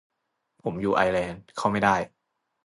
[0.61, 1.95] ผมอยู่ไอร์แลนด์ เข้าไม่ได้